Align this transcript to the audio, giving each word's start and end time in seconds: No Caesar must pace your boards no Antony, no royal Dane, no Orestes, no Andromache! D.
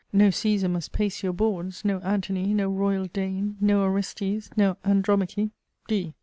No 0.11 0.31
Caesar 0.31 0.67
must 0.67 0.93
pace 0.93 1.21
your 1.21 1.31
boards 1.31 1.85
no 1.85 1.99
Antony, 1.99 2.55
no 2.55 2.69
royal 2.69 3.05
Dane, 3.05 3.55
no 3.61 3.83
Orestes, 3.83 4.49
no 4.57 4.77
Andromache! 4.83 5.51
D. 5.87 6.15